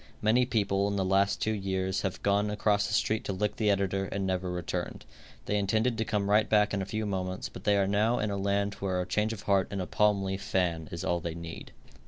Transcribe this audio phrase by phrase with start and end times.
[0.19, 3.69] Many people in the last two years have gone across the street to lick the
[3.69, 5.05] editor and never returned.
[5.45, 8.31] They intended to come right back in a few moments, but they are now in
[8.31, 11.35] a land where a change of heart and a palm leaf fan is all they
[11.35, 11.69] need.